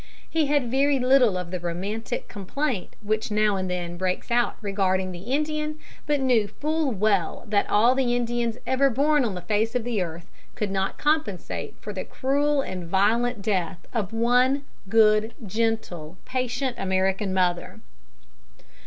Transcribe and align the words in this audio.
He 0.27 0.47
had 0.47 0.71
very 0.71 0.97
little 0.97 1.37
of 1.37 1.51
the 1.51 1.59
romantic 1.59 2.27
complaint 2.27 2.95
which 3.03 3.29
now 3.29 3.55
and 3.55 3.69
then 3.69 3.97
breaks 3.97 4.31
out 4.31 4.55
regarding 4.59 5.11
the 5.11 5.25
Indian, 5.25 5.77
but 6.07 6.19
knew 6.19 6.47
full 6.47 6.91
well 6.91 7.45
that 7.47 7.69
all 7.69 7.93
the 7.93 8.15
Indians 8.15 8.57
ever 8.65 8.89
born 8.89 9.23
on 9.23 9.35
the 9.35 9.41
face 9.43 9.75
of 9.75 9.83
the 9.83 10.01
earth 10.01 10.25
could 10.55 10.71
not 10.71 10.97
compensate 10.97 11.75
for 11.79 11.93
the 11.93 12.03
cruel 12.03 12.61
and 12.63 12.87
violent 12.87 13.43
death 13.43 13.85
of 13.93 14.11
one 14.11 14.63
good, 14.89 15.35
gentle, 15.45 16.17
patient 16.25 16.77
American 16.79 17.31
mother. 17.31 17.79